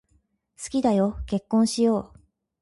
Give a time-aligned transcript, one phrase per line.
[0.57, 2.19] 好きだよ、結婚しよう。